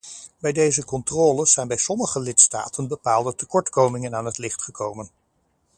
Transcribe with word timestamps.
Bij 0.39 0.51
deze 0.51 0.85
controles 0.85 1.51
zijn 1.53 1.67
bij 1.67 1.77
sommige 1.77 2.19
lidstaten 2.19 2.87
bepaalde 2.87 3.35
tekortkomingen 3.35 4.15
aan 4.15 4.25
het 4.25 4.37
licht 4.37 4.63
gekomen. 4.63 5.09